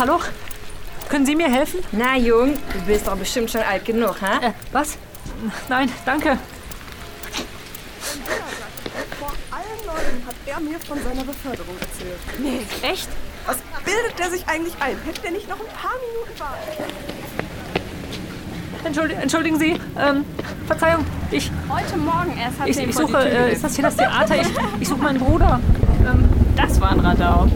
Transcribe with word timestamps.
Hallo? 0.00 0.18
Können 1.10 1.26
Sie 1.26 1.36
mir 1.36 1.50
helfen? 1.50 1.80
Na, 1.92 2.16
Jung, 2.16 2.54
du 2.72 2.80
bist 2.86 3.06
doch 3.06 3.16
bestimmt 3.16 3.50
schon 3.50 3.60
alt 3.60 3.84
genug, 3.84 4.16
hä? 4.22 4.46
Äh, 4.46 4.52
was? 4.72 4.96
Nein, 5.68 5.92
danke. 6.06 6.38
Vor 9.18 9.32
allen 9.50 9.78
Leuten 9.86 10.26
hat 10.26 10.34
er 10.46 10.60
mir 10.60 10.80
von 10.80 10.96
seiner 11.02 11.22
Beförderung 11.22 11.74
erzählt. 11.78 12.18
Nee, 12.38 12.62
echt? 12.80 13.10
Was 13.44 13.58
bildet 13.84 14.18
der 14.18 14.30
sich 14.30 14.48
eigentlich 14.48 14.72
ein? 14.80 14.96
Hätte 15.04 15.20
der 15.20 15.32
nicht 15.32 15.46
noch 15.50 15.60
ein 15.60 15.66
paar 15.66 15.92
Minuten 16.00 16.40
warten? 16.40 16.84
Entschuldi 18.82 19.14
entschuldigen 19.16 19.58
Sie, 19.58 19.78
ähm, 19.98 20.24
Verzeihung, 20.66 21.04
ich, 21.30 21.50
Heute 21.68 21.98
Morgen 21.98 22.38
erst 22.38 22.58
hat 22.58 22.68
ich, 22.68 22.78
ich 22.78 22.94
suche, 22.96 23.08
Tür 23.08 23.20
äh, 23.26 23.52
ist 23.52 23.62
das 23.62 23.74
hier 23.74 23.84
das 23.84 23.96
Theater? 23.96 24.34
Ich, 24.40 24.48
ich 24.80 24.88
suche 24.88 25.02
meinen 25.02 25.20
Bruder. 25.20 25.60
Ähm, 26.06 26.26
Das 26.56 26.80
war 26.80 26.92
ein 26.92 27.00
Radau. 27.00 27.50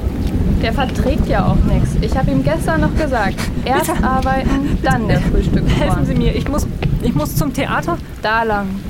Der 0.65 0.73
verträgt 0.73 1.29
ja 1.29 1.45
auch 1.45 1.63
nichts. 1.71 1.91
Ich 2.01 2.17
habe 2.17 2.31
ihm 2.31 2.43
gestern 2.43 2.81
noch 2.81 2.97
gesagt. 2.97 3.37
Erst 3.67 3.93
Bitte. 3.93 4.03
arbeiten, 4.03 4.79
dann 4.83 5.07
der 5.07 5.21
Frühstück. 5.21 5.69
helfen 5.79 6.07
Sie 6.07 6.15
mir, 6.15 6.35
ich 6.35 6.49
muss, 6.49 6.67
ich 7.03 7.15
muss 7.15 7.37
zum 7.37 7.53
Theater. 7.53 7.99
Da 8.23 8.45
lang. 8.45 8.81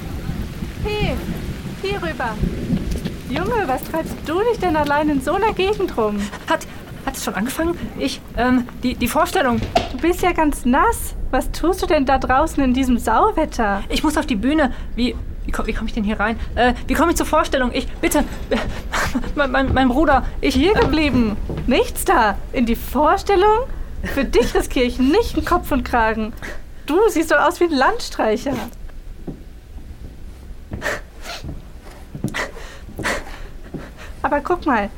Hey, 0.84 1.16
hier 1.82 1.96
rüber. 1.96 2.28
Junge, 3.28 3.66
was 3.66 3.82
treibst 3.82 4.14
du 4.24 4.38
dich 4.52 4.60
denn 4.60 4.76
allein 4.76 5.08
in 5.08 5.20
so 5.20 5.32
einer 5.32 5.52
Gegend 5.52 5.96
rum? 5.96 6.20
Hat, 6.48 6.64
hat 7.04 7.16
es 7.16 7.24
schon 7.24 7.34
angefangen? 7.34 7.76
Ich, 7.98 8.20
ähm, 8.36 8.68
die, 8.84 8.94
die 8.94 9.08
Vorstellung. 9.08 9.60
Du 9.90 9.98
bist 9.98 10.22
ja 10.22 10.30
ganz 10.30 10.64
nass. 10.64 11.16
Was 11.32 11.50
tust 11.50 11.82
du 11.82 11.86
denn 11.86 12.06
da 12.06 12.18
draußen 12.18 12.62
in 12.62 12.72
diesem 12.72 12.98
Sauwetter? 12.98 13.82
Ich 13.88 14.04
muss 14.04 14.16
auf 14.16 14.26
die 14.26 14.36
Bühne. 14.36 14.70
Wie, 14.94 15.16
wie 15.54 15.56
komme 15.56 15.68
wie 15.68 15.72
komm 15.72 15.86
ich 15.86 15.92
denn 15.92 16.04
hier 16.04 16.18
rein? 16.18 16.38
Äh, 16.56 16.74
wie 16.88 16.94
komme 16.94 17.12
ich 17.12 17.16
zur 17.16 17.26
Vorstellung? 17.26 17.70
Ich, 17.72 17.86
bitte, 17.86 18.24
mein, 19.36 19.50
mein, 19.52 19.72
mein 19.72 19.88
Bruder, 19.88 20.24
ich, 20.40 20.54
Hier 20.54 20.74
geblieben. 20.74 21.36
Nichts 21.66 22.04
da. 22.04 22.36
In 22.52 22.66
die 22.66 22.74
Vorstellung? 22.76 23.68
Für 24.02 24.24
dich 24.24 24.54
riskiere 24.54 24.84
ich 24.84 24.98
nicht 24.98 25.36
einen 25.36 25.44
Kopf 25.44 25.70
und 25.70 25.84
Kragen. 25.84 26.32
Du 26.86 26.98
siehst 27.08 27.30
doch 27.30 27.38
aus 27.38 27.60
wie 27.60 27.64
ein 27.64 27.70
Landstreicher. 27.70 28.54
Aber 34.22 34.40
guck 34.40 34.66
mal, 34.66 34.90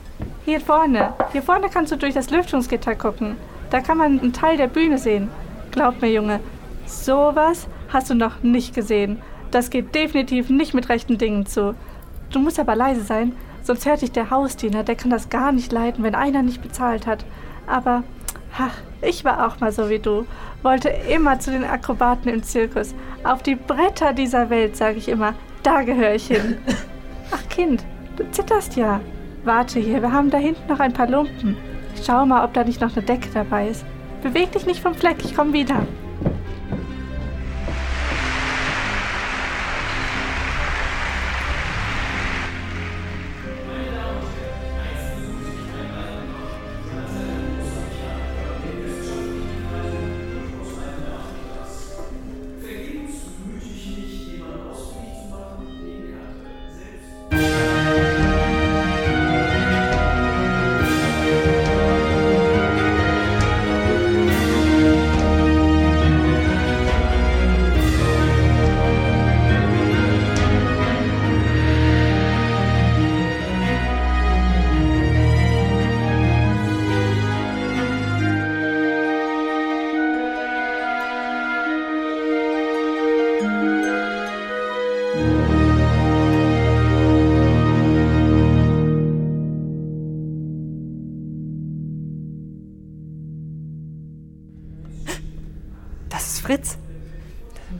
hier 0.45 0.61
vorne. 0.61 1.13
Hier 1.33 1.43
vorne 1.43 1.69
kannst 1.69 1.93
du 1.93 1.97
durch 1.97 2.15
das 2.15 2.31
Lüftungsgitter 2.31 2.95
gucken. 2.95 3.37
Da 3.71 3.81
kann 3.81 3.99
man 3.99 4.21
einen 4.21 4.33
Teil 4.33 4.57
der 4.57 4.69
Bühne 4.69 4.99
sehen. 4.99 5.29
Glaub 5.71 6.01
mir, 6.01 6.11
Junge, 6.11 6.41
sowas 6.87 7.67
hast 7.93 8.11
du 8.11 8.15
noch 8.15 8.43
nicht 8.43 8.75
gesehen. 8.75 9.21
Das 9.51 9.71
geht 9.71 9.95
definitiv 9.95 10.51
nicht 10.51 10.75
mit 10.75 10.89
rechten 10.89 11.19
Dingen 11.19 11.47
zu. 11.47 11.75
Du 12.31 12.41
musst 12.41 12.59
aber 12.59 12.75
leise 12.75 13.03
sein, 13.03 13.33
sonst 13.63 13.87
hört 13.87 14.03
dich 14.03 14.13
der 14.13 14.31
Hausdiener. 14.31 14.83
Der 14.83 14.97
kann 14.97 15.11
das 15.11 15.29
gar 15.29 15.53
nicht 15.53 15.73
leiden, 15.73 16.05
wenn 16.05 16.15
einer 16.15 16.43
nicht 16.43 16.63
bezahlt 16.63 17.07
hat. 17.07 17.25
Aber, 17.67 18.03
ach, 18.59 18.75
ich 19.03 19.25
war 19.25 19.47
auch 19.47 19.61
mal 19.61 19.73
so 19.73 19.89
wie 19.89 19.99
du. 19.99 20.27
Wollte 20.63 20.89
immer 20.89 21.39
zu 21.39 21.51
den 21.51 21.65
Akrobaten 21.65 22.31
im 22.31 22.43
Zirkus. 22.43 22.95
Auf 23.25 23.43
die 23.43 23.57
Bretter 23.57 24.13
dieser 24.13 24.51
Welt, 24.51 24.77
sage 24.77 24.99
ich 24.99 25.09
immer. 25.09 25.35
Da 25.63 25.83
gehöre 25.83 26.15
ich 26.15 26.27
hin. 26.27 26.59
Ach 27.33 27.49
Kind, 27.49 27.85
du 28.17 28.31
zitterst 28.31 28.77
ja. 28.77 29.01
Warte 29.45 29.81
hier, 29.81 30.01
wir 30.01 30.13
haben 30.13 30.31
da 30.31 30.39
hinten 30.39 30.69
noch 30.69 30.81
ein 30.81 30.93
paar 30.93 31.09
Lumpen. 31.09 31.57
Schau 32.05 32.25
mal, 32.27 32.45
ob 32.45 32.53
da 32.55 32.63
nicht 32.65 32.81
noch 32.81 32.97
eine 32.97 33.05
Decke 33.05 33.29
dabei 33.33 33.69
ist. 33.69 33.85
Beweg 34.23 34.53
dich 34.53 34.67
nicht 34.67 34.81
vom 34.81 34.95
Fleck, 34.95 35.25
ich 35.25 35.35
komm 35.35 35.53
wieder. 35.53 35.87
Fritz. 96.47 96.79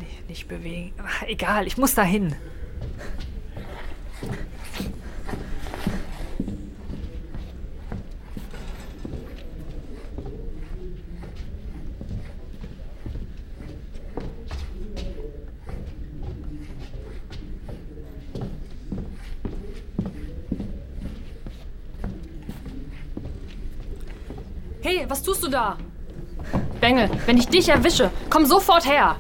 Nicht, 0.01 0.29
nicht 0.29 0.49
bewegen. 0.49 0.93
Ach, 1.01 1.23
egal, 1.23 1.69
ich 1.69 1.77
muss 1.77 1.95
da 1.95 2.03
hin. 2.03 2.35
Hey, 24.83 25.05
was 25.09 25.23
tust 25.23 25.45
du 25.45 25.49
da? 25.49 25.79
Bengel, 26.87 27.11
wenn 27.27 27.37
ich 27.37 27.49
dich 27.49 27.69
erwische, 27.69 28.13
komm 28.31 28.47
sofort 28.47 28.87
her. 28.89 29.17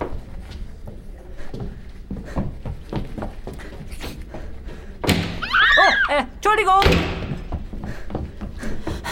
Oh, 5.76 6.12
äh, 6.12 6.22
Entschuldigung. 6.36 6.80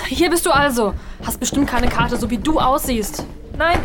Hier 0.07 0.31
bist 0.31 0.47
du 0.47 0.53
also. 0.53 0.95
Hast 1.27 1.41
bestimmt 1.41 1.69
keine 1.69 1.89
Karte, 1.89 2.17
so 2.17 2.31
wie 2.31 2.39
du 2.39 2.61
aussiehst. 2.61 3.27
Nein, 3.59 3.81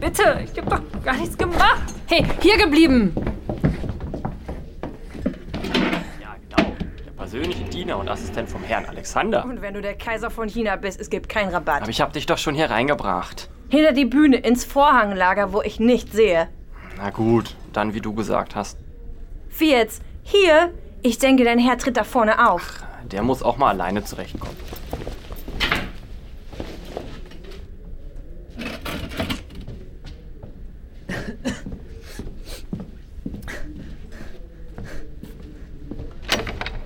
bitte, 0.00 0.40
ich 0.42 0.58
habe 0.58 0.70
doch 0.70 1.04
gar 1.04 1.16
nichts 1.16 1.36
gemacht. 1.36 1.82
Hey, 2.06 2.24
hier 2.40 2.56
geblieben. 2.56 3.14
Ja, 6.18 6.34
genau. 6.48 6.72
Der 7.04 7.10
persönliche 7.10 7.64
Diener 7.64 7.98
und 7.98 8.08
Assistent 8.08 8.48
vom 8.48 8.62
Herrn 8.62 8.86
Alexander. 8.86 9.44
Und 9.44 9.60
wenn 9.60 9.74
du 9.74 9.82
der 9.82 9.98
Kaiser 9.98 10.30
von 10.30 10.48
China 10.48 10.76
bist, 10.76 10.98
es 10.98 11.10
gibt 11.10 11.28
keinen 11.28 11.50
Rabatt. 11.50 11.82
Aber 11.82 11.90
ich 11.90 12.00
hab 12.00 12.14
dich 12.14 12.24
doch 12.24 12.38
schon 12.38 12.54
hier 12.54 12.70
reingebracht. 12.70 13.50
Hinter 13.74 13.90
die 13.90 14.04
Bühne, 14.04 14.36
ins 14.36 14.64
Vorhanglager, 14.64 15.52
wo 15.52 15.60
ich 15.60 15.80
nicht 15.80 16.12
sehe. 16.12 16.46
Na 16.96 17.10
gut, 17.10 17.56
dann 17.72 17.92
wie 17.92 18.00
du 18.00 18.14
gesagt 18.14 18.54
hast. 18.54 18.78
Wie 19.58 19.72
jetzt? 19.72 20.00
Hier? 20.22 20.72
Ich 21.02 21.18
denke, 21.18 21.42
dein 21.42 21.58
Herr 21.58 21.76
tritt 21.76 21.96
da 21.96 22.04
vorne 22.04 22.52
auf. 22.52 22.84
Der 23.10 23.24
muss 23.24 23.42
auch 23.42 23.56
mal 23.56 23.70
alleine 23.70 24.04
zurechtkommen. 24.04 24.56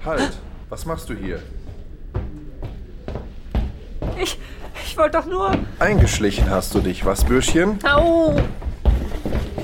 Halt, 0.06 0.38
was 0.70 0.86
machst 0.86 1.10
du 1.10 1.14
hier? 1.14 1.42
Wollte 4.98 5.18
doch 5.18 5.26
nur. 5.26 5.52
Eingeschlichen 5.78 6.50
hast 6.50 6.74
du 6.74 6.80
dich, 6.80 7.04
was, 7.06 7.24
Bürschchen? 7.24 7.78
Au! 7.84 8.34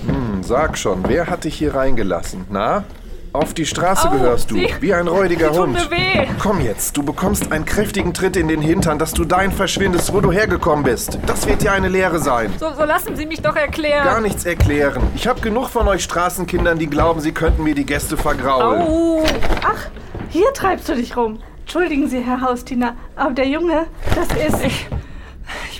Hm, 0.06 0.42
sag 0.42 0.78
schon, 0.78 1.04
wer 1.08 1.26
hat 1.26 1.44
dich 1.44 1.56
hier 1.56 1.74
reingelassen? 1.74 2.44
Na? 2.50 2.84
Auf 3.32 3.52
die 3.52 3.66
Straße 3.66 4.08
Au, 4.08 4.12
gehörst 4.12 4.52
du, 4.52 4.54
sie- 4.54 4.72
wie 4.80 4.94
ein 4.94 5.08
räudiger 5.08 5.50
Hund. 5.50 5.90
Komm 6.38 6.60
jetzt, 6.60 6.96
du 6.96 7.02
bekommst 7.02 7.50
einen 7.50 7.64
kräftigen 7.64 8.14
Tritt 8.14 8.36
in 8.36 8.46
den 8.46 8.60
Hintern, 8.62 8.96
dass 9.00 9.12
du 9.12 9.24
dahin 9.24 9.50
verschwindest, 9.50 10.12
wo 10.14 10.20
du 10.20 10.30
hergekommen 10.30 10.84
bist. 10.84 11.18
Das 11.26 11.44
wird 11.48 11.62
dir 11.62 11.72
eine 11.72 11.88
Lehre 11.88 12.20
sein. 12.20 12.52
So, 12.60 12.72
so 12.74 12.84
lassen 12.84 13.16
Sie 13.16 13.26
mich 13.26 13.42
doch 13.42 13.56
erklären. 13.56 14.04
Gar 14.04 14.20
nichts 14.20 14.44
erklären. 14.44 15.02
Ich 15.16 15.26
habe 15.26 15.40
genug 15.40 15.68
von 15.68 15.88
euch 15.88 16.04
Straßenkindern, 16.04 16.78
die 16.78 16.86
glauben, 16.86 17.20
sie 17.20 17.32
könnten 17.32 17.64
mir 17.64 17.74
die 17.74 17.86
Gäste 17.86 18.16
vergraulen. 18.16 18.82
Au! 18.82 19.24
Ach, 19.64 19.88
hier 20.30 20.52
treibst 20.52 20.88
du 20.88 20.94
dich 20.94 21.16
rum. 21.16 21.40
Entschuldigen 21.62 22.08
Sie, 22.08 22.20
Herr 22.20 22.40
Hausdiener, 22.40 22.94
aber 23.16 23.32
der 23.32 23.48
Junge, 23.48 23.86
das 24.14 24.28
ist 24.46 24.64
ich 24.64 24.86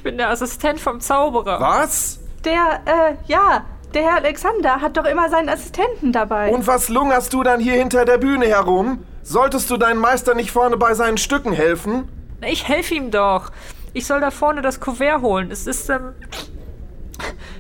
bin 0.05 0.19
der 0.19 0.31
Assistent 0.31 0.79
vom 0.79 1.01
Zauberer. 1.01 1.61
Was? 1.61 2.21
der, 2.45 2.81
äh, 2.85 3.15
ja, 3.27 3.65
der 3.95 4.03
Herr 4.03 4.17
Alexander 4.17 4.81
hat 4.81 4.97
doch 4.97 5.05
immer 5.05 5.29
seinen 5.29 5.49
Assistenten 5.49 6.13
dabei. 6.13 6.51
Und 6.51 6.67
was 6.67 6.89
lungerst 6.89 7.33
du 7.33 7.43
dann 7.43 7.61
hier 7.61 7.75
hinter 7.75 8.05
der 8.05 8.19
Bühne 8.19 8.47
herum? 8.47 9.05
Solltest 9.23 9.71
du 9.71 9.77
deinem 9.77 10.01
Meister 10.01 10.35
nicht 10.35 10.51
vorne 10.51 10.77
bei 10.77 10.95
seinen 10.95 11.17
Stücken 11.17 11.53
helfen? 11.53 12.09
Ich 12.47 12.69
helfe 12.69 12.95
ihm 12.95 13.11
doch. 13.11 13.51
Ich 13.95 14.07
soll 14.07 14.21
da 14.21 14.31
vorne 14.31 14.61
das 14.61 14.81
Kuvert 14.81 15.23
holen. 15.23 15.51
Es 15.51 15.67
ist, 15.67 15.89
ähm, 15.89 16.13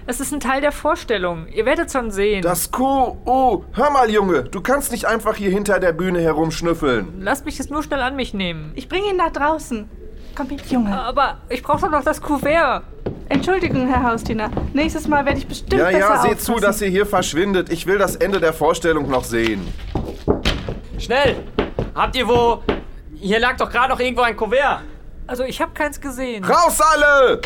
es 0.07 0.21
ist 0.21 0.33
ein 0.33 0.41
Teil 0.41 0.61
der 0.61 0.73
Vorstellung. 0.73 1.47
Ihr 1.49 1.65
werdet 1.65 1.91
schon 1.91 2.11
sehen. 2.11 2.43
Das 2.43 2.71
Ku... 2.71 3.17
Oh, 3.25 3.63
hör 3.73 3.91
mal, 3.91 4.11
Junge. 4.11 4.43
Du 4.43 4.61
kannst 4.61 4.93
nicht 4.93 5.07
einfach 5.07 5.37
hier 5.37 5.51
hinter 5.51 5.79
der 5.79 5.93
Bühne 5.93 6.21
herumschnüffeln. 6.21 7.21
Lasst 7.21 7.47
mich 7.47 7.59
es 7.61 7.71
nur 7.71 7.83
schnell 7.83 8.03
an 8.03 8.17
mich 8.17 8.35
nehmen. 8.35 8.73
Ich 8.75 8.89
bringe 8.89 9.09
ihn 9.09 9.17
nach 9.17 9.33
draußen. 9.33 9.89
Komm 10.35 10.49
mit, 10.49 10.67
Junge. 10.71 10.99
Aber 11.01 11.39
ich 11.49 11.63
brauche 11.63 11.83
doch 11.83 11.91
noch 11.91 12.03
das 12.05 12.21
Kuvert. 12.21 12.83
Entschuldigung, 13.29 13.87
Herr 13.89 14.03
Hausdiener. 14.03 14.51
Nächstes 14.73 15.07
Mal 15.09 15.25
werde 15.25 15.39
ich 15.39 15.47
bestimmt 15.47 15.73
Ja, 15.81 15.87
besser 15.87 15.99
ja, 15.99 16.07
seht 16.23 16.31
aufpassen. 16.33 16.55
zu, 16.55 16.61
dass 16.61 16.81
ihr 16.83 16.89
hier 16.89 17.07
verschwindet. 17.07 17.71
Ich 17.71 17.87
will 17.87 17.99
das 17.99 18.17
Ende 18.17 18.41
der 18.41 18.53
Vorstellung 18.53 19.09
noch 19.09 19.25
sehen. 19.25 19.67
Schnell! 20.99 21.37
Habt 21.95 22.17
ihr 22.17 22.27
wo... 22.29 22.63
Hier 23.15 23.39
lag 23.39 23.57
doch 23.57 23.71
gerade 23.71 23.93
noch 23.93 24.01
irgendwo 24.01 24.23
ein 24.23 24.37
Kuvert. 24.37 24.81
Also 25.27 25.45
ich 25.45 25.61
habe 25.61 25.73
keins 25.73 26.01
gesehen. 26.01 26.45
Raus 26.45 26.81
alle! 26.81 27.41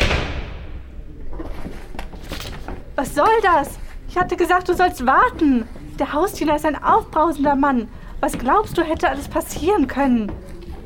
Was 2.95 3.15
soll 3.15 3.27
das? 3.41 3.79
Ich 4.09 4.17
hatte 4.17 4.35
gesagt, 4.35 4.67
du 4.67 4.73
sollst 4.73 5.05
warten. 5.05 5.67
Der 5.99 6.11
Hausdiener 6.11 6.55
ist 6.55 6.65
ein 6.65 6.81
aufbrausender 6.83 7.55
Mann. 7.55 7.87
Was 8.19 8.37
glaubst 8.37 8.77
du, 8.77 8.81
hätte 8.81 9.07
alles 9.09 9.29
passieren 9.29 9.87
können? 9.87 10.31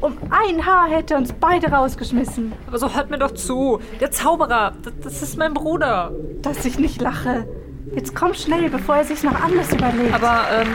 Um 0.02 0.18
ein 0.30 0.66
Haar 0.66 0.90
hätte 0.90 1.14
er 1.14 1.20
uns 1.20 1.34
beide 1.34 1.68
rausgeschmissen. 1.72 2.54
Aber 2.68 2.78
so 2.78 2.94
hört 2.94 3.10
mir 3.10 3.18
doch 3.20 3.32
zu. 3.32 3.80
Der 4.00 4.12
Zauberer, 4.12 4.74
das, 4.82 4.94
das 5.02 5.22
ist 5.22 5.38
mein 5.38 5.54
Bruder. 5.54 6.12
Dass 6.42 6.66
ich 6.66 6.78
nicht 6.78 7.02
lache. 7.02 7.48
Jetzt 7.96 8.16
komm 8.16 8.34
schnell, 8.34 8.70
bevor 8.70 8.98
er 8.98 9.06
sich 9.06 9.24
noch 9.24 9.40
anders 9.40 9.72
überlegt. 9.72 10.14
Aber, 10.14 10.46
ähm, 10.52 10.68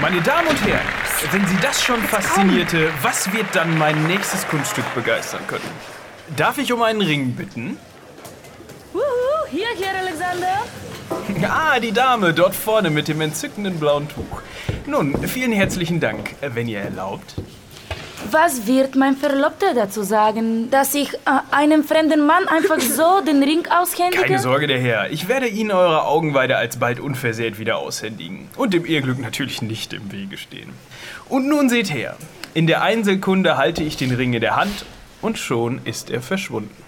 Meine 0.00 0.20
Damen 0.20 0.48
und 0.48 0.60
Herren, 0.66 0.86
wenn 1.32 1.46
Sie 1.46 1.56
das 1.62 1.82
schon 1.82 2.00
faszinierte, 2.02 2.90
was 3.02 3.32
wird 3.32 3.46
dann 3.54 3.78
mein 3.78 4.06
nächstes 4.06 4.46
Kunststück 4.48 4.84
begeistern 4.94 5.40
können? 5.46 5.64
Darf 6.36 6.58
ich 6.58 6.72
um 6.72 6.82
einen 6.82 7.00
Ring 7.00 7.32
bitten? 7.34 7.78
Wuhu, 8.92 9.02
hier, 9.50 9.68
hier, 9.76 9.88
Alexander. 9.98 10.46
Ah, 11.48 11.78
die 11.78 11.92
Dame 11.92 12.32
dort 12.34 12.54
vorne 12.54 12.90
mit 12.90 13.06
dem 13.08 13.20
entzückenden 13.20 13.78
blauen 13.78 14.08
Tuch. 14.08 14.42
Nun, 14.86 15.16
vielen 15.28 15.52
herzlichen 15.52 16.00
Dank, 16.00 16.34
wenn 16.40 16.66
ihr 16.66 16.80
erlaubt. 16.80 17.34
Was 18.38 18.66
wird 18.66 18.96
mein 18.96 19.16
Verlobter 19.16 19.72
dazu 19.72 20.02
sagen, 20.02 20.70
dass 20.70 20.94
ich 20.94 21.14
äh, 21.14 21.18
einem 21.52 21.84
fremden 21.84 22.26
Mann 22.26 22.46
einfach 22.48 22.78
so 22.98 23.22
den 23.26 23.42
Ring 23.42 23.66
aushändige? 23.66 24.22
Keine 24.22 24.38
Sorge, 24.40 24.66
der 24.66 24.78
Herr. 24.78 25.10
Ich 25.10 25.26
werde 25.26 25.48
Ihnen 25.48 25.70
eure 25.70 26.04
Augenweide 26.04 26.58
alsbald 26.58 27.00
unversehrt 27.00 27.58
wieder 27.58 27.78
aushändigen. 27.78 28.48
Und 28.58 28.74
dem 28.74 28.84
Eheglück 28.84 29.18
natürlich 29.20 29.62
nicht 29.62 29.94
im 29.94 30.12
Wege 30.12 30.36
stehen. 30.36 30.68
Und 31.30 31.48
nun 31.48 31.70
seht 31.70 31.90
her. 31.90 32.18
In 32.52 32.66
der 32.66 32.82
einen 32.82 33.04
Sekunde 33.04 33.56
halte 33.56 33.82
ich 33.82 33.96
den 33.96 34.14
Ring 34.14 34.34
in 34.34 34.42
der 34.42 34.56
Hand 34.56 34.84
und 35.22 35.38
schon 35.38 35.80
ist 35.86 36.10
er 36.10 36.20
verschwunden. 36.20 36.85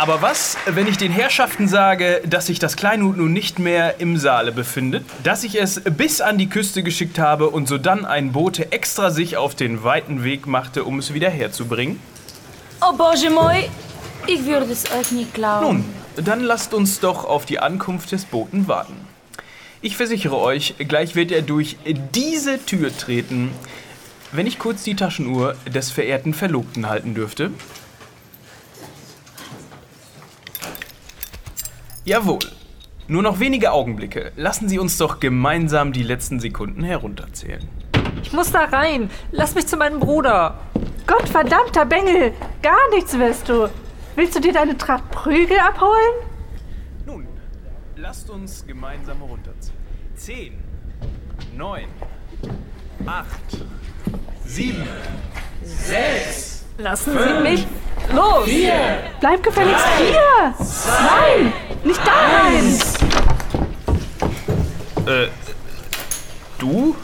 Aber 0.00 0.22
was, 0.22 0.56
wenn 0.64 0.86
ich 0.86 0.96
den 0.96 1.12
Herrschaften 1.12 1.68
sage, 1.68 2.22
dass 2.26 2.46
sich 2.46 2.58
das 2.58 2.76
Kleinhut 2.76 3.18
nun 3.18 3.34
nicht 3.34 3.58
mehr 3.58 4.00
im 4.00 4.16
Saale 4.16 4.50
befindet, 4.50 5.04
dass 5.24 5.44
ich 5.44 5.60
es 5.60 5.82
bis 5.82 6.22
an 6.22 6.38
die 6.38 6.48
Küste 6.48 6.82
geschickt 6.82 7.18
habe 7.18 7.50
und 7.50 7.68
sodann 7.68 8.06
ein 8.06 8.32
Bote 8.32 8.72
extra 8.72 9.10
sich 9.10 9.36
auf 9.36 9.54
den 9.54 9.84
weiten 9.84 10.24
Weg 10.24 10.46
machte, 10.46 10.84
um 10.84 10.98
es 11.00 11.12
wieder 11.12 11.28
herzubringen? 11.28 12.00
Oh, 12.80 12.96
Bože 12.96 13.28
moj, 13.28 13.68
ich 14.26 14.46
würde 14.46 14.72
es 14.72 14.90
euch 14.90 15.12
nicht 15.12 15.34
glauben. 15.34 15.66
Nun, 15.66 16.24
dann 16.24 16.40
lasst 16.40 16.72
uns 16.72 17.00
doch 17.00 17.26
auf 17.26 17.44
die 17.44 17.58
Ankunft 17.58 18.10
des 18.12 18.24
Boten 18.24 18.68
warten. 18.68 18.96
Ich 19.82 19.98
versichere 19.98 20.38
euch, 20.38 20.76
gleich 20.78 21.14
wird 21.14 21.30
er 21.30 21.42
durch 21.42 21.76
diese 22.14 22.64
Tür 22.64 22.90
treten. 22.96 23.50
Wenn 24.32 24.46
ich 24.46 24.58
kurz 24.58 24.82
die 24.82 24.96
Taschenuhr 24.96 25.56
des 25.66 25.90
verehrten 25.90 26.32
Verlobten 26.32 26.88
halten 26.88 27.12
dürfte. 27.12 27.50
Jawohl. 32.10 32.40
Nur 33.06 33.22
noch 33.22 33.38
wenige 33.38 33.70
Augenblicke. 33.70 34.32
Lassen 34.34 34.68
Sie 34.68 34.80
uns 34.80 34.98
doch 34.98 35.20
gemeinsam 35.20 35.92
die 35.92 36.02
letzten 36.02 36.40
Sekunden 36.40 36.82
herunterzählen. 36.82 37.68
ich 38.20 38.32
muss 38.32 38.50
da 38.50 38.64
rein. 38.64 39.08
Lass 39.30 39.54
mich 39.54 39.68
zu 39.68 39.76
meinem 39.76 40.00
Bruder. 40.00 40.58
Gottverdammter 41.06 41.86
Bengel, 41.86 42.32
gar 42.62 42.90
nichts 42.92 43.16
wirst 43.16 43.48
du. 43.48 43.70
Willst 44.16 44.34
du 44.34 44.40
dir 44.40 44.52
deine 44.52 44.76
Tracht 44.76 45.08
Prügel 45.12 45.60
abholen? 45.60 46.14
Nun, 47.06 47.28
lasst 47.94 48.28
uns 48.28 48.66
gemeinsam 48.66 49.18
herunterziehen. 49.18 49.76
Zehn, 50.16 50.58
neun, 51.56 51.84
acht, 53.06 53.56
sieben, 54.44 54.84
sechs, 55.62 56.60
Lassen 56.80 57.12
Sie 57.12 57.42
mich 57.42 57.66
los. 58.12 58.48
Bleib 59.20 59.42
gefälligst 59.42 59.86
hier. 59.98 60.54
Nein, 61.00 61.52
nicht 61.84 62.00
da 62.06 62.12
rein. 62.12 62.80
Äh, 65.06 65.28
du? 66.58 66.96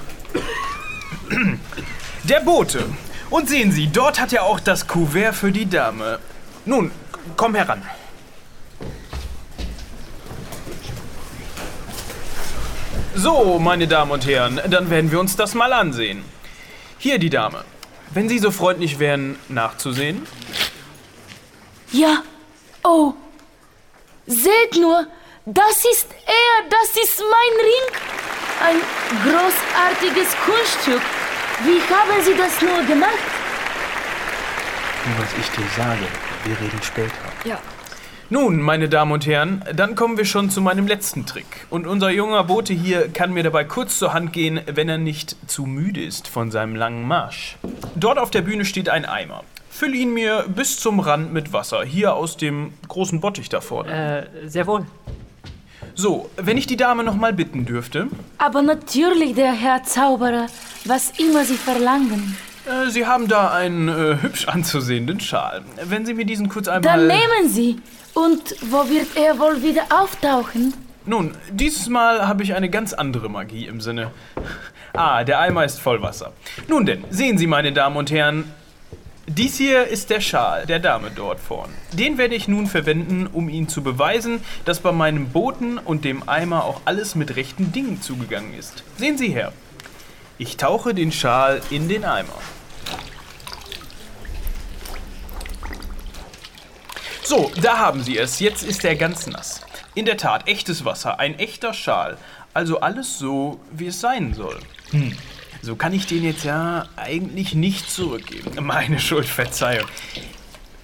Der 2.24 2.40
Bote. 2.40 2.84
Und 3.30 3.48
sehen 3.48 3.72
Sie, 3.72 3.88
dort 3.88 4.20
hat 4.20 4.32
er 4.32 4.44
auch 4.44 4.60
das 4.60 4.86
Kuvert 4.86 5.34
für 5.34 5.50
die 5.50 5.68
Dame. 5.68 6.18
Nun, 6.64 6.90
komm 7.36 7.54
heran. 7.54 7.82
So, 13.14 13.58
meine 13.58 13.88
Damen 13.88 14.10
und 14.10 14.26
Herren, 14.26 14.60
dann 14.68 14.90
werden 14.90 15.10
wir 15.10 15.18
uns 15.18 15.36
das 15.36 15.54
mal 15.54 15.72
ansehen. 15.72 16.22
Hier 16.98 17.18
die 17.18 17.30
Dame. 17.30 17.64
Wenn 18.10 18.28
Sie 18.28 18.38
so 18.38 18.50
freundlich 18.50 18.98
wären, 18.98 19.36
nachzusehen. 19.48 20.26
Ja, 21.96 22.22
oh, 22.84 23.14
seht 24.26 24.74
nur, 24.78 25.06
das 25.46 25.82
ist 25.92 26.08
er, 26.26 26.68
das 26.68 26.90
ist 27.02 27.22
mein 27.36 27.54
Ring. 27.70 27.86
Ein 28.60 28.80
großartiges 29.24 30.36
Kunststück. 30.44 31.00
Wie 31.64 31.80
haben 31.94 32.22
Sie 32.22 32.36
das 32.36 32.60
nur 32.60 32.84
gemacht? 32.84 33.18
Was 35.18 35.32
ich 35.40 35.48
dir 35.56 35.66
sage, 35.74 36.06
wir 36.44 36.60
reden 36.60 36.82
später. 36.82 37.14
Ja. 37.46 37.58
Nun, 38.28 38.60
meine 38.60 38.90
Damen 38.90 39.12
und 39.12 39.26
Herren, 39.26 39.64
dann 39.72 39.94
kommen 39.94 40.18
wir 40.18 40.26
schon 40.26 40.50
zu 40.50 40.60
meinem 40.60 40.86
letzten 40.86 41.24
Trick. 41.24 41.66
Und 41.70 41.86
unser 41.86 42.10
junger 42.10 42.44
Bote 42.44 42.74
hier 42.74 43.10
kann 43.10 43.32
mir 43.32 43.42
dabei 43.42 43.64
kurz 43.64 43.98
zur 43.98 44.12
Hand 44.12 44.34
gehen, 44.34 44.60
wenn 44.66 44.90
er 44.90 44.98
nicht 44.98 45.34
zu 45.46 45.64
müde 45.64 46.04
ist 46.04 46.28
von 46.28 46.50
seinem 46.50 46.76
langen 46.76 47.08
Marsch. 47.08 47.56
Dort 47.94 48.18
auf 48.18 48.30
der 48.30 48.42
Bühne 48.42 48.66
steht 48.66 48.90
ein 48.90 49.06
Eimer. 49.06 49.44
Füll 49.78 49.94
ihn 49.94 50.14
mir 50.14 50.46
bis 50.48 50.80
zum 50.80 51.00
Rand 51.00 51.34
mit 51.34 51.52
Wasser, 51.52 51.84
hier 51.84 52.14
aus 52.14 52.38
dem 52.38 52.72
großen 52.88 53.20
Bottich 53.20 53.50
da 53.50 53.60
vorne. 53.60 54.30
Äh, 54.42 54.48
sehr 54.48 54.66
wohl. 54.66 54.86
So, 55.94 56.30
wenn 56.36 56.56
ich 56.56 56.66
die 56.66 56.78
Dame 56.78 57.04
noch 57.04 57.14
mal 57.14 57.34
bitten 57.34 57.66
dürfte. 57.66 58.06
Aber 58.38 58.62
natürlich, 58.62 59.34
der 59.34 59.52
Herr 59.52 59.82
Zauberer, 59.82 60.46
was 60.86 61.12
immer 61.18 61.44
Sie 61.44 61.58
verlangen. 61.58 62.38
Äh, 62.64 62.88
Sie 62.88 63.04
haben 63.04 63.28
da 63.28 63.52
einen 63.52 63.90
äh, 63.90 64.16
hübsch 64.22 64.48
anzusehenden 64.48 65.20
Schal. 65.20 65.62
Wenn 65.84 66.06
Sie 66.06 66.14
mir 66.14 66.24
diesen 66.24 66.48
kurz 66.48 66.68
einmal... 66.68 66.96
Dann 66.96 67.06
nehmen 67.06 67.50
Sie. 67.50 67.76
Und 68.14 68.56
wo 68.70 68.88
wird 68.88 69.14
er 69.14 69.38
wohl 69.38 69.62
wieder 69.62 69.82
auftauchen? 69.90 70.72
Nun, 71.04 71.32
dieses 71.52 71.90
Mal 71.90 72.26
habe 72.26 72.42
ich 72.44 72.54
eine 72.54 72.70
ganz 72.70 72.94
andere 72.94 73.28
Magie 73.28 73.66
im 73.66 73.82
Sinne. 73.82 74.10
Ah, 74.94 75.22
der 75.22 75.38
Eimer 75.38 75.66
ist 75.66 75.80
voll 75.80 76.00
Wasser. 76.00 76.32
Nun 76.66 76.86
denn, 76.86 77.04
sehen 77.10 77.36
Sie, 77.36 77.46
meine 77.46 77.74
Damen 77.74 77.98
und 77.98 78.10
Herren, 78.10 78.50
dies 79.28 79.56
hier 79.56 79.86
ist 79.86 80.10
der 80.10 80.20
Schal 80.20 80.66
der 80.66 80.78
Dame 80.78 81.10
dort 81.10 81.40
vorn. 81.40 81.70
Den 81.92 82.16
werde 82.16 82.34
ich 82.34 82.46
nun 82.46 82.68
verwenden, 82.68 83.26
um 83.26 83.48
Ihnen 83.48 83.68
zu 83.68 83.82
beweisen, 83.82 84.40
dass 84.64 84.80
bei 84.80 84.92
meinem 84.92 85.30
Boten 85.30 85.78
und 85.78 86.04
dem 86.04 86.28
Eimer 86.28 86.64
auch 86.64 86.82
alles 86.84 87.14
mit 87.16 87.34
rechten 87.34 87.72
Dingen 87.72 88.00
zugegangen 88.00 88.54
ist. 88.54 88.84
Sehen 88.96 89.18
Sie 89.18 89.28
her. 89.28 89.52
Ich 90.38 90.56
tauche 90.56 90.94
den 90.94 91.10
Schal 91.10 91.60
in 91.70 91.88
den 91.88 92.04
Eimer. 92.04 92.38
So, 97.24 97.50
da 97.60 97.78
haben 97.78 98.04
Sie 98.04 98.16
es. 98.18 98.38
Jetzt 98.38 98.62
ist 98.62 98.84
er 98.84 98.94
ganz 98.94 99.26
nass. 99.26 99.60
In 99.94 100.04
der 100.04 100.16
Tat, 100.16 100.46
echtes 100.46 100.84
Wasser, 100.84 101.18
ein 101.18 101.36
echter 101.38 101.74
Schal. 101.74 102.16
Also 102.54 102.80
alles 102.80 103.18
so, 103.18 103.58
wie 103.72 103.88
es 103.88 104.00
sein 104.00 104.34
soll. 104.34 104.60
Hm. 104.90 105.16
So 105.66 105.74
kann 105.74 105.92
ich 105.92 106.06
den 106.06 106.22
jetzt 106.22 106.44
ja 106.44 106.86
eigentlich 106.94 107.56
nicht 107.56 107.90
zurückgeben. 107.90 108.64
Meine 108.64 109.00
Schuld, 109.00 109.26
Verzeihung. 109.26 109.88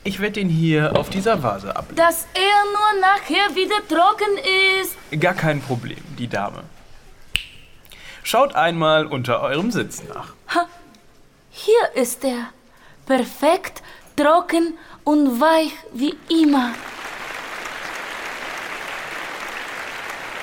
Ich 0.03 0.19
werde 0.19 0.33
den 0.41 0.49
hier 0.49 0.97
auf 0.97 1.09
dieser 1.09 1.41
Vase 1.41 1.77
ab. 1.77 1.87
Dass 1.95 2.27
er 2.35 2.65
nur 2.65 3.01
nachher 3.01 3.55
wieder 3.55 3.77
trocken 3.87 4.39
ist. 4.81 5.21
Gar 5.21 5.35
kein 5.35 5.61
Problem, 5.61 6.01
die 6.19 6.27
Dame. 6.27 6.65
Schaut 8.25 8.57
einmal 8.57 9.07
unter 9.07 9.41
eurem 9.43 9.71
Sitz 9.71 10.03
nach. 10.13 10.33
Hier 11.51 11.95
ist 11.95 12.25
er. 12.25 12.49
Perfekt, 13.07 13.85
trocken 14.17 14.77
und 15.05 15.41
weich 15.41 15.75
wie 15.93 16.17
immer. 16.29 16.75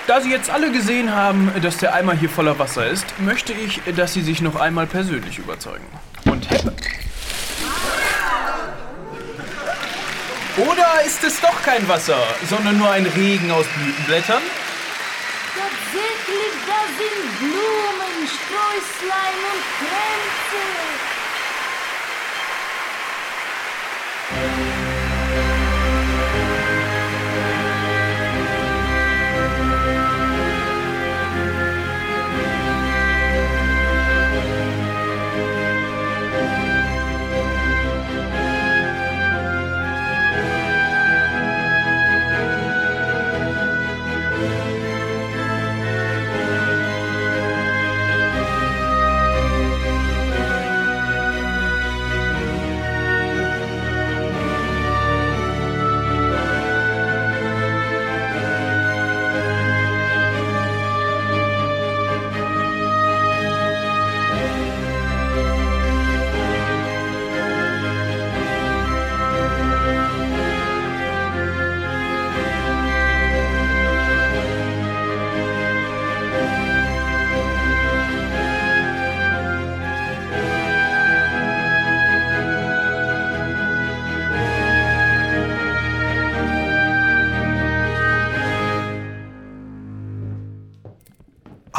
Da 0.10 0.20
Sie 0.22 0.32
jetzt 0.32 0.50
alle 0.50 0.72
gesehen 0.72 1.14
haben, 1.14 1.52
dass 1.62 1.78
der 1.78 1.94
Eimer 1.94 2.14
hier 2.14 2.32
voller 2.32 2.58
Wasser 2.58 2.88
ist, 2.88 3.06
möchte 3.20 3.54
ich, 3.54 3.80
dass 3.96 4.12
Sie 4.12 4.24
sich 4.24 4.42
noch 4.42 4.56
einmal 4.56 4.88
persönlich 4.88 5.38
überzeugen. 5.38 5.86
Und 6.26 6.50
heppe. 6.50 6.74
Oder 10.58 11.04
ist 11.06 11.24
es 11.24 11.40
doch 11.40 11.62
kein 11.62 11.88
Wasser, 11.88 12.18
sondern 12.50 12.80
nur 12.80 12.90
ein 12.90 13.06
Regen 13.06 13.52
aus 13.52 13.68
Blütenblättern? 13.68 14.42
Tatsächlich, 15.54 16.54
da 16.66 16.82
sind 16.98 17.38
Blumen, 17.38 18.26
Sträußlein 18.26 19.38
und 19.54 19.62
Kränze. 24.34 24.69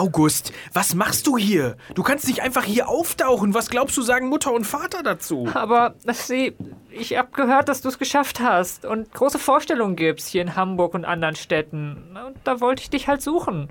August, 0.00 0.54
was 0.72 0.94
machst 0.94 1.26
du 1.26 1.36
hier? 1.36 1.76
Du 1.94 2.02
kannst 2.02 2.26
nicht 2.26 2.40
einfach 2.40 2.64
hier 2.64 2.88
auftauchen. 2.88 3.52
Was 3.52 3.68
glaubst 3.68 3.98
du, 3.98 4.02
sagen 4.02 4.30
Mutter 4.30 4.50
und 4.50 4.64
Vater 4.64 5.02
dazu? 5.02 5.46
Aber 5.52 5.94
sie, 6.06 6.54
ich 6.90 7.18
hab 7.18 7.34
gehört, 7.34 7.68
dass 7.68 7.82
du 7.82 7.90
es 7.90 7.98
geschafft 7.98 8.40
hast 8.40 8.86
und 8.86 9.12
große 9.12 9.38
Vorstellungen 9.38 9.96
gibst 9.96 10.28
hier 10.28 10.40
in 10.40 10.56
Hamburg 10.56 10.94
und 10.94 11.04
anderen 11.04 11.36
Städten. 11.36 12.16
Und 12.26 12.38
da 12.44 12.62
wollte 12.62 12.82
ich 12.82 12.88
dich 12.88 13.08
halt 13.08 13.20
suchen. 13.20 13.68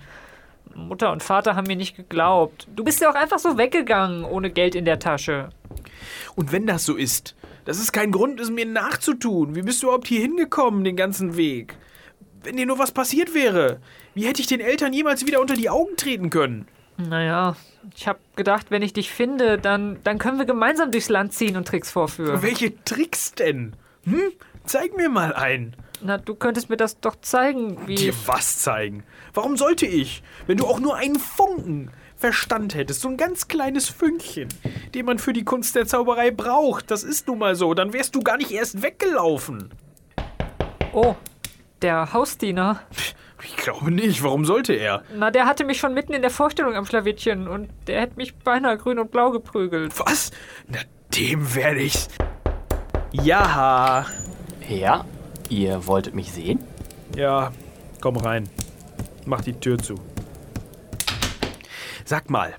Mutter 0.75 1.11
und 1.11 1.23
Vater 1.23 1.55
haben 1.55 1.65
mir 1.65 1.75
nicht 1.75 1.95
geglaubt. 1.95 2.67
Du 2.75 2.83
bist 2.83 3.01
ja 3.01 3.09
auch 3.09 3.15
einfach 3.15 3.39
so 3.39 3.57
weggegangen, 3.57 4.23
ohne 4.23 4.51
Geld 4.51 4.75
in 4.75 4.85
der 4.85 4.99
Tasche. 4.99 5.49
Und 6.35 6.51
wenn 6.51 6.67
das 6.67 6.85
so 6.85 6.95
ist, 6.95 7.35
das 7.65 7.79
ist 7.79 7.91
kein 7.91 8.11
Grund, 8.11 8.39
es 8.39 8.51
mir 8.51 8.67
nachzutun. 8.67 9.55
Wie 9.55 9.63
bist 9.63 9.81
du 9.81 9.87
überhaupt 9.87 10.07
hier 10.07 10.21
hingekommen, 10.21 10.83
den 10.83 10.95
ganzen 10.95 11.37
Weg? 11.37 11.75
Wenn 12.43 12.57
dir 12.57 12.65
nur 12.65 12.79
was 12.79 12.91
passiert 12.91 13.33
wäre, 13.33 13.79
wie 14.13 14.25
hätte 14.25 14.41
ich 14.41 14.47
den 14.47 14.61
Eltern 14.61 14.93
jemals 14.93 15.25
wieder 15.25 15.41
unter 15.41 15.55
die 15.55 15.69
Augen 15.69 15.95
treten 15.97 16.29
können? 16.29 16.67
Naja, 16.97 17.55
ich 17.95 18.07
hab 18.07 18.19
gedacht, 18.35 18.67
wenn 18.69 18.81
ich 18.81 18.93
dich 18.93 19.09
finde, 19.09 19.57
dann, 19.57 19.97
dann 20.03 20.17
können 20.17 20.37
wir 20.37 20.45
gemeinsam 20.45 20.91
durchs 20.91 21.09
Land 21.09 21.33
ziehen 21.33 21.55
und 21.55 21.67
Tricks 21.67 21.91
vorführen. 21.91 22.41
Welche 22.41 22.83
Tricks 22.83 23.33
denn? 23.33 23.73
Hm? 24.03 24.31
Zeig 24.65 24.95
mir 24.95 25.09
mal 25.09 25.33
einen. 25.33 25.75
Na, 26.01 26.17
du 26.17 26.35
könntest 26.35 26.69
mir 26.69 26.77
das 26.77 26.99
doch 26.99 27.15
zeigen, 27.21 27.87
wie. 27.87 27.95
Dir 27.95 28.13
was 28.25 28.59
zeigen? 28.59 29.03
Warum 29.33 29.57
sollte 29.57 29.85
ich? 29.85 30.23
Wenn 30.47 30.57
du 30.57 30.65
auch 30.65 30.79
nur 30.79 30.95
einen 30.95 31.19
Funken 31.19 31.91
Verstand 32.15 32.75
hättest, 32.75 32.99
so 32.99 33.07
ein 33.07 33.15
ganz 33.15 33.47
kleines 33.47 33.87
Fünkchen, 33.87 34.49
den 34.93 35.05
man 35.05 35.19
für 35.19 35.31
die 35.31 35.45
Kunst 35.45 35.75
der 35.75 35.87
Zauberei 35.87 36.31
braucht, 36.31 36.91
das 36.91 37.03
ist 37.03 37.27
nun 37.27 37.39
mal 37.39 37.55
so, 37.55 37.73
dann 37.73 37.93
wärst 37.93 38.13
du 38.13 38.19
gar 38.19 38.35
nicht 38.35 38.51
erst 38.51 38.81
weggelaufen. 38.81 39.69
Oh, 40.91 41.15
der 41.81 42.13
Hausdiener. 42.13 42.81
Ich 43.43 43.55
glaube 43.55 43.89
nicht, 43.91 44.21
warum 44.23 44.45
sollte 44.45 44.73
er? 44.73 45.03
Na, 45.15 45.31
der 45.31 45.45
hatte 45.45 45.63
mich 45.63 45.79
schon 45.79 45.93
mitten 45.93 46.13
in 46.13 46.21
der 46.21 46.31
Vorstellung 46.31 46.75
am 46.75 46.85
Schlawittchen 46.85 47.47
und 47.47 47.69
der 47.87 48.01
hätte 48.01 48.15
mich 48.17 48.35
beinahe 48.35 48.77
grün 48.77 48.99
und 48.99 49.11
blau 49.11 49.31
geprügelt. 49.31 49.97
Was? 49.99 50.31
Na, 50.67 50.79
dem 51.15 51.55
werde 51.55 51.81
ich's. 51.81 52.09
Ja. 53.11 54.05
Ja, 54.67 55.05
ihr 55.49 55.87
wolltet 55.87 56.13
mich 56.13 56.31
sehen? 56.31 56.59
Ja, 57.15 57.51
komm 58.01 58.17
rein. 58.17 58.49
Mach 59.25 59.41
die 59.41 59.53
Tür 59.53 59.77
zu. 59.77 59.95
Sag 62.05 62.29
mal, 62.29 62.55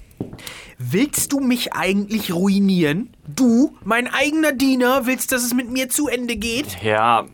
willst 0.78 1.32
du 1.32 1.40
mich 1.40 1.72
eigentlich 1.72 2.32
ruinieren? 2.32 3.14
Du, 3.26 3.76
mein 3.84 4.08
eigener 4.08 4.52
Diener, 4.52 5.06
willst, 5.06 5.32
dass 5.32 5.42
es 5.42 5.54
mit 5.54 5.70
mir 5.70 5.88
zu 5.88 6.08
Ende 6.08 6.36
geht? 6.36 6.82
Ja, 6.82 7.26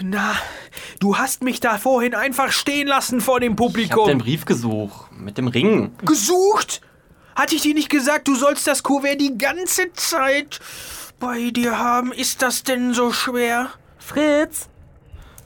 Na, 0.00 0.34
du 1.00 1.16
hast 1.16 1.42
mich 1.42 1.58
da 1.58 1.78
vorhin 1.78 2.14
einfach 2.14 2.52
stehen 2.52 2.86
lassen 2.86 3.20
vor 3.20 3.40
dem 3.40 3.54
ich 3.54 3.58
hab 3.58 3.66
Publikum. 3.66 4.06
den 4.06 4.18
Brief 4.18 4.44
gesucht. 4.44 5.10
Mit 5.18 5.36
dem 5.36 5.48
Ring. 5.48 5.90
Gesucht? 6.04 6.82
Hatte 7.34 7.56
ich 7.56 7.62
dir 7.62 7.74
nicht 7.74 7.90
gesagt, 7.90 8.28
du 8.28 8.36
sollst 8.36 8.66
das 8.66 8.82
Kuvert 8.82 9.20
die 9.20 9.36
ganze 9.36 9.92
Zeit 9.94 10.60
bei 11.18 11.50
dir 11.50 11.78
haben? 11.78 12.12
Ist 12.12 12.42
das 12.42 12.62
denn 12.62 12.94
so 12.94 13.12
schwer? 13.12 13.70
Fritz! 13.98 14.68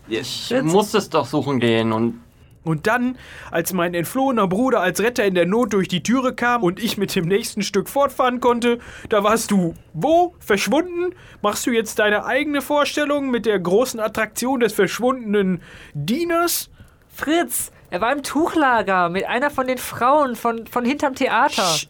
Ich 0.09 0.53
muss 0.63 0.93
es 0.93 1.09
doch 1.09 1.27
suchen 1.27 1.61
gehen 1.61 1.93
und 1.93 2.21
Und 2.65 2.87
dann, 2.87 3.19
als 3.51 3.73
mein 3.75 3.93
entflohener 3.95 4.49
Bruder 4.49 4.81
als 4.81 5.01
Retter 5.01 5.25
in 5.25 5.35
der 5.35 5.45
Not 5.47 5.73
durch 5.75 5.87
die 5.87 6.03
Türe 6.03 6.35
kam 6.35 6.63
und 6.63 6.83
ich 6.83 6.97
mit 6.97 7.15
dem 7.15 7.27
nächsten 7.27 7.63
Stück 7.63 7.89
fortfahren 7.91 8.41
konnte, 8.41 8.79
da 9.11 9.23
warst 9.23 9.51
du 9.51 9.75
wo? 9.93 10.35
Verschwunden? 10.41 11.15
Machst 11.43 11.67
du 11.67 11.71
jetzt 11.71 11.99
deine 11.99 12.25
eigene 12.25 12.63
Vorstellung 12.63 13.31
mit 13.31 13.45
der 13.47 13.59
großen 13.59 14.01
Attraktion 14.01 14.61
des 14.61 14.73
verschwundenen 14.73 15.61
Dieners? 15.93 16.71
Fritz! 17.15 17.71
Er 17.91 18.01
war 18.01 18.11
im 18.13 18.23
Tuchlager 18.25 19.09
mit 19.11 19.25
einer 19.27 19.51
von 19.51 19.67
den 19.69 19.79
Frauen 19.79 20.35
von, 20.35 20.67
von 20.67 20.85
hinterm 20.85 21.15
Theater. 21.15 21.63
Sch- 21.63 21.87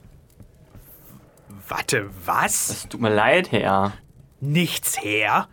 Warte, 1.69 2.11
was? 2.27 2.69
es 2.69 2.89
tut 2.89 3.01
mir 3.01 3.15
leid, 3.15 3.51
Herr. 3.53 3.93
Nichts 4.41 5.03
her? 5.03 5.49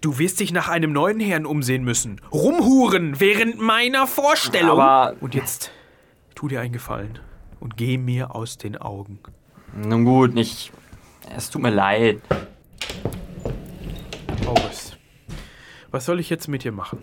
Du 0.00 0.18
wirst 0.18 0.40
dich 0.40 0.52
nach 0.52 0.68
einem 0.68 0.92
neuen 0.92 1.20
Herrn 1.20 1.46
umsehen 1.46 1.84
müssen. 1.84 2.20
Rumhuren 2.32 3.20
während 3.20 3.60
meiner 3.60 4.06
Vorstellung. 4.06 4.80
Aber 4.80 5.16
Und 5.20 5.34
jetzt 5.34 5.70
tu 6.34 6.48
dir 6.48 6.60
einen 6.60 6.72
Gefallen 6.72 7.18
und 7.60 7.76
geh 7.76 7.96
mir 7.98 8.34
aus 8.34 8.58
den 8.58 8.76
Augen. 8.76 9.18
nun 9.74 10.04
gut, 10.04 10.34
nicht. 10.34 10.72
Es 11.36 11.50
tut 11.50 11.62
mir 11.62 11.70
leid. 11.70 12.20
August, 14.46 14.98
was 15.90 16.04
soll 16.04 16.20
ich 16.20 16.28
jetzt 16.28 16.48
mit 16.48 16.64
dir 16.64 16.72
machen? 16.72 16.98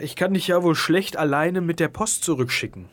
Ich 0.00 0.16
kann 0.16 0.34
dich 0.34 0.48
ja 0.48 0.62
wohl 0.62 0.74
schlecht 0.74 1.16
alleine 1.16 1.60
mit 1.60 1.80
der 1.80 1.88
Post 1.88 2.24
zurückschicken. 2.24 2.86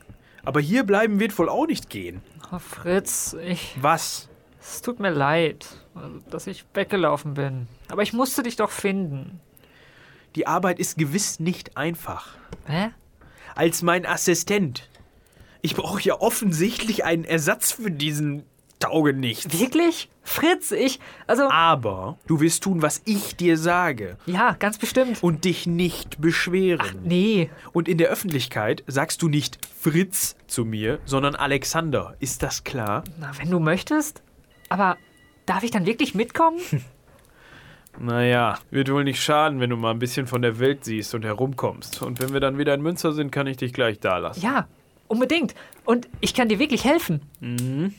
Aber 0.44 0.60
hier 0.60 0.84
bleiben 0.84 1.20
wird 1.20 1.38
wohl 1.38 1.48
auch 1.48 1.66
nicht 1.66 1.90
gehen. 1.90 2.22
Oh, 2.52 2.58
Fritz, 2.58 3.36
ich. 3.44 3.76
Was? 3.80 4.28
Es 4.62 4.80
tut 4.80 5.00
mir 5.00 5.10
leid, 5.10 5.66
dass 6.30 6.46
ich 6.46 6.64
weggelaufen 6.72 7.34
bin. 7.34 7.66
Aber 7.88 8.02
ich 8.02 8.12
musste 8.12 8.44
dich 8.44 8.54
doch 8.54 8.70
finden. 8.70 9.40
Die 10.36 10.46
Arbeit 10.46 10.78
ist 10.78 10.96
gewiss 10.96 11.40
nicht 11.40 11.76
einfach. 11.76 12.36
Hä? 12.66 12.90
Als 13.56 13.82
mein 13.82 14.06
Assistent. 14.06 14.88
Ich 15.62 15.74
brauche 15.74 16.00
ja 16.02 16.20
offensichtlich 16.20 17.04
einen 17.04 17.24
Ersatz 17.24 17.72
für 17.72 17.90
diesen 17.90 18.44
Taugenichts. 18.78 19.60
Wirklich? 19.60 20.08
Fritz, 20.22 20.70
ich. 20.70 21.00
Also. 21.26 21.50
Aber 21.50 22.18
du 22.26 22.40
wirst 22.40 22.62
tun, 22.62 22.82
was 22.82 23.02
ich 23.04 23.36
dir 23.36 23.58
sage. 23.58 24.16
Ja, 24.26 24.56
ganz 24.58 24.78
bestimmt. 24.78 25.22
Und 25.22 25.44
dich 25.44 25.66
nicht 25.66 26.20
beschweren. 26.20 27.00
Nee. 27.02 27.50
Und 27.72 27.88
in 27.88 27.98
der 27.98 28.08
Öffentlichkeit 28.08 28.84
sagst 28.86 29.22
du 29.22 29.28
nicht 29.28 29.58
Fritz 29.78 30.36
zu 30.46 30.64
mir, 30.64 31.00
sondern 31.04 31.34
Alexander. 31.34 32.16
Ist 32.20 32.42
das 32.42 32.64
klar? 32.64 33.04
Na, 33.20 33.32
wenn 33.38 33.50
du 33.50 33.58
möchtest. 33.58 34.22
Aber 34.72 34.96
darf 35.44 35.62
ich 35.62 35.70
dann 35.70 35.86
wirklich 35.86 36.14
mitkommen? 36.14 36.58
Naja, 37.98 38.58
wird 38.70 38.90
wohl 38.90 39.04
nicht 39.04 39.22
schaden, 39.22 39.60
wenn 39.60 39.68
du 39.68 39.76
mal 39.76 39.90
ein 39.90 39.98
bisschen 39.98 40.26
von 40.26 40.40
der 40.40 40.58
Welt 40.58 40.82
siehst 40.82 41.14
und 41.14 41.26
herumkommst. 41.26 42.00
Und 42.00 42.20
wenn 42.20 42.32
wir 42.32 42.40
dann 42.40 42.56
wieder 42.56 42.72
in 42.72 42.80
Münster 42.80 43.12
sind, 43.12 43.30
kann 43.30 43.46
ich 43.46 43.58
dich 43.58 43.74
gleich 43.74 44.00
da 44.00 44.16
lassen. 44.16 44.40
Ja, 44.40 44.66
unbedingt. 45.08 45.54
Und 45.84 46.08
ich 46.22 46.32
kann 46.32 46.48
dir 46.48 46.58
wirklich 46.58 46.86
helfen. 46.86 47.20
Mhm. 47.40 47.92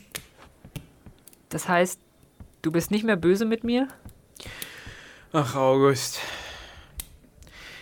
Das 1.48 1.68
heißt, 1.68 2.00
du 2.62 2.72
bist 2.72 2.90
nicht 2.90 3.04
mehr 3.04 3.14
böse 3.14 3.44
mit 3.44 3.62
mir? 3.62 3.86
Ach, 5.32 5.54
August. 5.54 6.18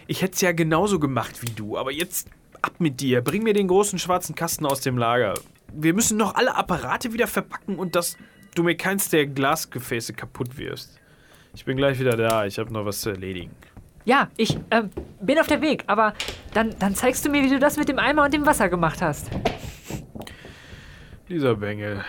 Ich 0.06 0.20
hätte 0.20 0.34
es 0.34 0.42
ja 0.42 0.52
genauso 0.52 1.00
gemacht 1.00 1.40
wie 1.40 1.50
du, 1.50 1.78
aber 1.78 1.92
jetzt 1.92 2.28
ab 2.60 2.74
mit 2.78 3.00
dir. 3.00 3.22
Bring 3.22 3.42
mir 3.42 3.54
den 3.54 3.68
großen 3.68 3.98
schwarzen 3.98 4.34
Kasten 4.34 4.66
aus 4.66 4.82
dem 4.82 4.98
Lager. 4.98 5.32
Wir 5.72 5.94
müssen 5.94 6.18
noch 6.18 6.34
alle 6.34 6.54
Apparate 6.56 7.14
wieder 7.14 7.26
verpacken 7.26 7.76
und 7.78 7.96
das 7.96 8.18
du 8.54 8.62
mir 8.62 8.76
keins 8.76 9.10
der 9.10 9.26
Glasgefäße 9.26 10.12
kaputt 10.12 10.56
wirst. 10.56 10.98
Ich 11.54 11.64
bin 11.64 11.76
gleich 11.76 11.98
wieder 11.98 12.16
da. 12.16 12.46
Ich 12.46 12.58
habe 12.58 12.72
noch 12.72 12.84
was 12.84 13.00
zu 13.00 13.10
erledigen. 13.10 13.54
Ja, 14.04 14.28
ich 14.36 14.58
ähm, 14.70 14.90
bin 15.20 15.38
auf 15.38 15.46
der 15.46 15.60
Weg, 15.60 15.84
aber 15.86 16.14
dann, 16.54 16.74
dann 16.78 16.94
zeigst 16.94 17.24
du 17.24 17.30
mir, 17.30 17.42
wie 17.44 17.50
du 17.50 17.58
das 17.58 17.76
mit 17.76 17.88
dem 17.88 17.98
Eimer 17.98 18.24
und 18.24 18.34
dem 18.34 18.44
Wasser 18.46 18.68
gemacht 18.68 19.00
hast. 19.00 19.30
Dieser 21.28 21.54
Bengel. 21.54 22.04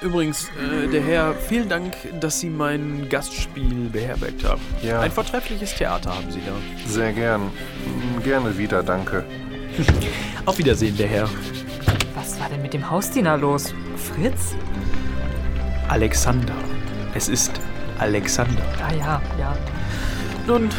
Übrigens, 0.00 0.48
äh, 0.48 0.88
der 0.88 1.02
Herr, 1.02 1.34
vielen 1.34 1.68
Dank, 1.68 1.94
dass 2.20 2.40
Sie 2.40 2.48
mein 2.48 3.08
Gastspiel 3.10 3.90
beherbergt 3.90 4.44
haben. 4.44 4.62
Ja. 4.82 5.00
Ein 5.00 5.10
vortreffliches 5.10 5.74
Theater 5.74 6.14
haben 6.14 6.30
Sie 6.30 6.40
da. 6.40 6.52
Sehr 6.90 7.12
gern. 7.12 7.42
Mm, 7.42 8.22
Gerne 8.22 8.56
wieder, 8.56 8.82
danke. 8.82 9.24
Auf 10.46 10.56
Wiedersehen, 10.56 10.96
der 10.96 11.06
Herr. 11.08 11.28
Was 12.14 12.40
war 12.40 12.48
denn 12.48 12.62
mit 12.62 12.72
dem 12.72 12.88
Hausdiener 12.90 13.36
los? 13.36 13.74
Fritz? 13.96 14.54
Alexander. 15.88 16.54
Es 17.14 17.28
ist 17.28 17.52
Alexander. 17.98 18.62
Ah 18.82 18.94
ja, 18.94 19.22
ja. 19.38 19.56
Nun, 20.46 20.62
hm, 20.62 20.70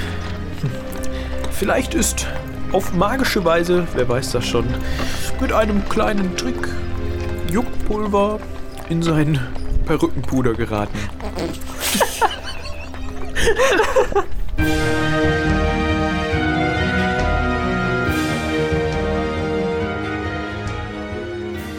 vielleicht 1.51 1.93
ist 1.93 2.25
auf 2.71 2.93
magische 2.93 3.45
Weise, 3.45 3.87
wer 3.93 4.09
weiß 4.09 4.31
das 4.31 4.47
schon, 4.47 4.65
mit 5.39 5.51
einem 5.51 5.87
kleinen 5.89 6.35
Trick 6.37 6.67
Juckpulver 7.51 8.39
in 8.91 9.01
sein 9.01 9.39
Perückenpuder 9.85 10.53
geraten. 10.53 10.99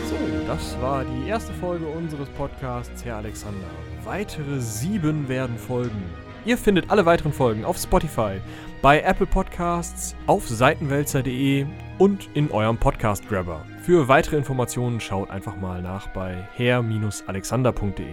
So, 0.09 0.17
das 0.47 0.81
war 0.81 1.05
die 1.05 1.29
erste 1.29 1.53
Folge 1.53 1.85
unseres 1.87 2.29
Podcasts 2.31 3.05
Herr 3.05 3.17
Alexander. 3.17 3.59
Weitere 4.05 4.59
sieben 4.61 5.29
werden 5.29 5.59
folgen. 5.59 6.03
Ihr 6.45 6.59
findet 6.59 6.91
alle 6.91 7.07
weiteren 7.07 7.33
Folgen 7.33 7.65
auf 7.65 7.79
Spotify, 7.79 8.41
bei 8.81 9.01
Apple 9.01 9.27
Podcasts, 9.27 10.17
auf 10.27 10.49
seitenwälzer.de 10.49 11.67
und 11.99 12.29
in 12.35 12.51
eurem 12.51 12.79
Podcast 12.79 13.29
Grabber. 13.29 13.65
Für 13.83 14.09
weitere 14.09 14.39
Informationen 14.39 14.99
schaut 14.99 15.31
einfach 15.31 15.55
mal 15.57 15.81
nach 15.81 16.09
bei 16.09 16.49
herr-alexander.de. 16.57 18.07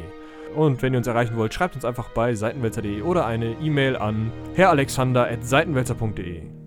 Und 0.56 0.82
wenn 0.82 0.94
ihr 0.94 0.98
uns 0.98 1.08
erreichen 1.08 1.38
wollt, 1.38 1.54
schreibt 1.56 1.76
uns 1.76 1.86
einfach 1.86 2.10
bei 2.10 2.36
seitenwälzer.de 2.36 3.02
oder 3.02 3.26
eine 3.26 3.54
E-Mail 3.62 3.98
an 3.98 4.32
herralexander.seitenwälzer.de. 4.54 6.59